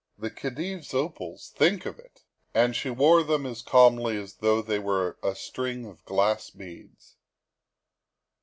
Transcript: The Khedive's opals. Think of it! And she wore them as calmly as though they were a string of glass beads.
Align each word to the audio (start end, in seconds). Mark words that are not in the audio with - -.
The 0.17 0.31
Khedive's 0.31 0.95
opals. 0.95 1.53
Think 1.55 1.85
of 1.85 1.99
it! 1.99 2.23
And 2.55 2.75
she 2.75 2.89
wore 2.89 3.21
them 3.21 3.45
as 3.45 3.61
calmly 3.61 4.17
as 4.17 4.37
though 4.37 4.63
they 4.63 4.79
were 4.79 5.19
a 5.21 5.35
string 5.35 5.85
of 5.85 6.03
glass 6.05 6.49
beads. 6.49 7.17